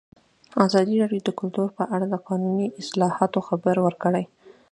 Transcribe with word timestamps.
ازادي 0.65 0.95
راډیو 1.01 1.21
د 1.25 1.29
کلتور 1.39 1.67
په 1.77 1.83
اړه 1.95 2.05
د 2.09 2.15
قانوني 2.27 2.67
اصلاحاتو 2.81 3.39
خبر 3.47 3.75
ورکړی. 3.85 4.23